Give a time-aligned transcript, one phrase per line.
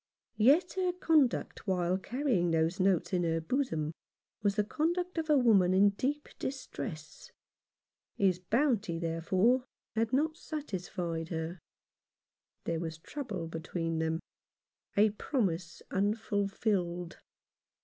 [0.39, 3.91] Yet her conduct while carrying those notes in her bosom
[4.41, 7.29] was the conduct of a woman in deep distress.
[8.17, 11.59] His bounty, therefore, had not satisfied her.
[12.63, 14.19] There was trouble between them—
[14.97, 17.19] a promise unfulfilled.